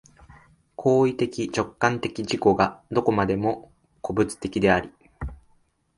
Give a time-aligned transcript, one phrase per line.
[0.77, 4.91] 行為的直観的自己がどこまでも個物的であり、